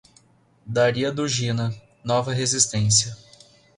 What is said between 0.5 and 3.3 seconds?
Daria Dugina, Nova Resistência